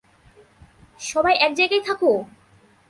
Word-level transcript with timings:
সবাই 1.01 1.35
এক 1.45 1.51
জায়গায় 1.55 1.83
থাকো! 1.87 2.11